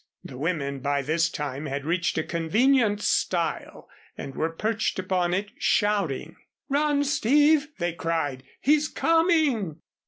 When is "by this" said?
0.79-1.29